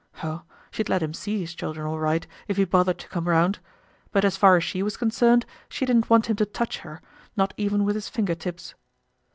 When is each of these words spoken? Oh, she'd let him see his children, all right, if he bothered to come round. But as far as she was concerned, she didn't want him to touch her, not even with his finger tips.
Oh, 0.23 0.41
she'd 0.71 0.89
let 0.89 1.03
him 1.03 1.13
see 1.13 1.39
his 1.41 1.53
children, 1.53 1.85
all 1.85 1.99
right, 1.99 2.25
if 2.47 2.57
he 2.57 2.63
bothered 2.65 2.97
to 2.97 3.07
come 3.07 3.27
round. 3.29 3.59
But 4.11 4.25
as 4.25 4.35
far 4.35 4.57
as 4.57 4.63
she 4.63 4.81
was 4.81 4.97
concerned, 4.97 5.45
she 5.69 5.85
didn't 5.85 6.09
want 6.09 6.25
him 6.27 6.37
to 6.37 6.45
touch 6.47 6.79
her, 6.79 7.03
not 7.37 7.53
even 7.55 7.85
with 7.85 7.93
his 7.93 8.09
finger 8.09 8.33
tips. 8.33 8.73